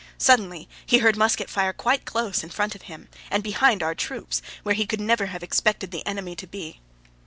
[0.17, 4.41] Suddenly he heard musket fire quite close in front of him and behind our troops,
[4.63, 6.79] where he could never have expected the enemy to be.